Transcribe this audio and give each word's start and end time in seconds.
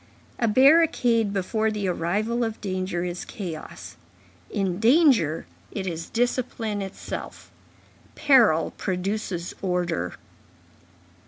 A 0.39 0.47
barricade 0.47 1.31
before 1.31 1.69
the 1.69 1.87
arrival 1.87 2.43
of 2.43 2.59
danger 2.59 3.03
is 3.03 3.23
chaos; 3.23 3.97
in 4.49 4.79
danger, 4.79 5.45
it 5.69 5.85
is 5.85 6.09
discipline 6.09 6.81
itself. 6.81 7.51
Peril 8.15 8.71
produces 8.77 9.53
order. 9.61 10.15